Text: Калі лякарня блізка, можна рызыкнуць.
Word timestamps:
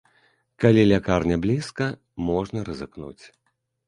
Калі 0.63 0.85
лякарня 0.91 1.37
блізка, 1.43 1.85
можна 2.31 2.63
рызыкнуць. 2.71 3.23